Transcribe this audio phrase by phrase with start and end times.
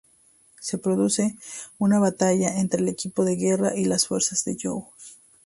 [0.59, 1.35] Se produce
[1.77, 4.83] una batalla entre el equipo de guerra y las fuerzas de Joe.